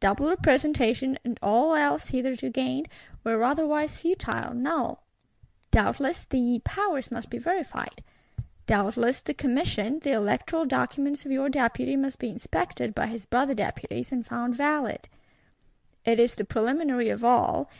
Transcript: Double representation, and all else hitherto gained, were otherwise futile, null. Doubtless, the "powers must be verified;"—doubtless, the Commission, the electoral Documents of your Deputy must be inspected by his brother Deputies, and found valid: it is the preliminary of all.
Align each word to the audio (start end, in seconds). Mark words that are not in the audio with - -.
Double 0.00 0.28
representation, 0.28 1.16
and 1.24 1.38
all 1.40 1.72
else 1.72 2.08
hitherto 2.08 2.50
gained, 2.50 2.88
were 3.22 3.44
otherwise 3.44 3.96
futile, 4.00 4.52
null. 4.52 5.04
Doubtless, 5.70 6.24
the 6.24 6.60
"powers 6.64 7.12
must 7.12 7.30
be 7.30 7.38
verified;"—doubtless, 7.38 9.20
the 9.20 9.34
Commission, 9.34 10.00
the 10.00 10.10
electoral 10.10 10.66
Documents 10.66 11.24
of 11.24 11.30
your 11.30 11.48
Deputy 11.48 11.94
must 11.94 12.18
be 12.18 12.28
inspected 12.28 12.92
by 12.92 13.06
his 13.06 13.24
brother 13.24 13.54
Deputies, 13.54 14.10
and 14.10 14.26
found 14.26 14.56
valid: 14.56 15.06
it 16.04 16.18
is 16.18 16.34
the 16.34 16.44
preliminary 16.44 17.08
of 17.08 17.22
all. 17.22 17.70